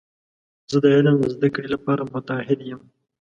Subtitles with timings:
[0.71, 2.81] زه د علم د زده کړې لپاره متعهد یم.